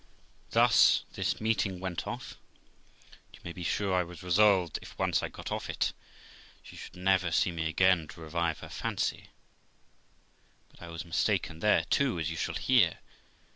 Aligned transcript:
Thus 0.49 1.03
this 1.13 1.39
meeting 1.39 1.79
went 1.79 2.07
off, 2.07 2.35
and, 3.11 3.19
you 3.35 3.39
may 3.43 3.51
be 3.53 3.61
sure, 3.61 3.93
I 3.93 4.01
was 4.01 4.23
resolved, 4.23 4.79
if 4.81 4.97
once 4.97 5.21
I 5.21 5.27
got 5.29 5.51
off 5.51 5.65
of 5.65 5.69
it, 5.75 5.93
she 6.63 6.75
should 6.75 6.95
never 6.95 7.29
see 7.31 7.51
me 7.51 7.67
again 7.69 8.07
to 8.07 8.21
revive 8.21 8.61
her 8.61 8.69
fancy; 8.69 9.29
but 10.69 10.81
I 10.81 10.87
was 10.87 11.05
mistaken 11.05 11.59
there 11.59 11.83
too, 11.91 12.17
as 12.17 12.31
you 12.31 12.35
shall 12.35 12.55
hear. 12.55 12.97